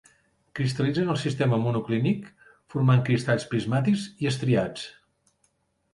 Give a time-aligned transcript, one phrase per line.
[0.59, 2.25] Cristal·litza en el sistema monoclínic,
[2.75, 4.89] formant cristalls prismàtics i estriats.